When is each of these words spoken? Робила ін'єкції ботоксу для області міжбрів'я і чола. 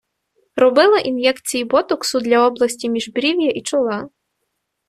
Робила 0.55 0.97
ін'єкції 0.99 1.63
ботоксу 1.63 2.19
для 2.19 2.47
області 2.47 2.89
міжбрів'я 2.89 3.49
і 3.51 3.61
чола. 3.61 4.09